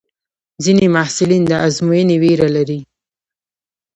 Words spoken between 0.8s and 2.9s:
محصلین د ازموینې وېره لري.